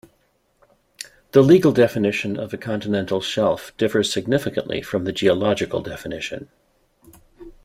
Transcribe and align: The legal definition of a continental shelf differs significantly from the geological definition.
The 1.31 1.43
legal 1.43 1.71
definition 1.71 2.35
of 2.39 2.51
a 2.51 2.57
continental 2.57 3.21
shelf 3.21 3.71
differs 3.77 4.11
significantly 4.11 4.81
from 4.81 5.03
the 5.03 5.11
geological 5.11 5.81
definition. 5.83 6.49